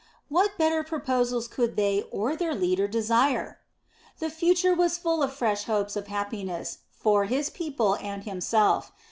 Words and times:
What 0.29 0.57
better 0.57 0.83
proposals 0.83 1.47
could 1.47 1.75
they 1.75 2.01
or 2.09 2.35
their 2.35 2.55
leader 2.55 2.87
desire? 2.87 3.59
The 4.17 4.31
future 4.31 4.73
was 4.73 4.97
full 4.97 5.21
of 5.21 5.31
fresh 5.31 5.65
hopes 5.65 5.95
of 5.95 6.07
happiness 6.07 6.79
for 6.89 7.25
his 7.25 7.51
people 7.51 7.97
and 8.01 8.23
himself. 8.23 8.91